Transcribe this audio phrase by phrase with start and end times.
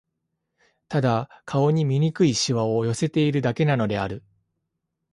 [0.89, 4.23] ただ、顔に醜い皺を寄せているだけなのである